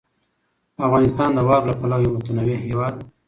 [0.87, 3.05] افغانستان د واورو له پلوه یو متنوع هېواد دی.